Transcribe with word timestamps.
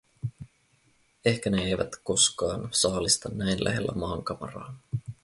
Ehkä 1.25 1.49
ne 1.49 1.61
eivät 1.61 1.89
koskaan 2.03 2.69
saalista 2.71 3.29
näin 3.29 3.63
lähellä 3.63 3.91
maankamaraa. 3.95 4.73